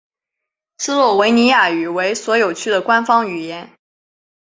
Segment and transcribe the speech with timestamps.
[0.79, 3.77] 斯洛文尼亚语为所有区的官方语言。